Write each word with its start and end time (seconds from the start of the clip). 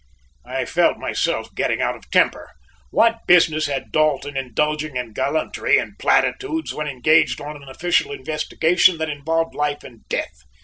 I 0.47 0.65
felt 0.65 0.97
myself 0.97 1.53
getting 1.53 1.79
out 1.79 1.95
of 1.95 2.09
temper. 2.09 2.49
What 2.89 3.27
business 3.27 3.67
had 3.67 3.91
Dalton 3.91 4.35
indulging 4.35 4.95
in 4.95 5.13
gallantry 5.13 5.77
and 5.77 5.95
platitudes 5.99 6.73
when 6.73 6.87
engaged 6.87 7.39
on 7.39 7.55
an 7.61 7.69
official 7.69 8.11
investigation 8.11 8.97
that 8.97 9.11
involved 9.11 9.53
life 9.53 9.83
and 9.83 10.01
death? 10.09 10.41